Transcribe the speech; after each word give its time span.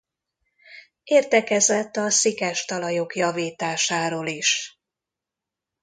Értekezett 1.03 1.95
a 1.95 2.09
szikes 2.09 2.65
talajok 2.65 3.15
javításáról 3.15 4.27
is. 4.27 4.79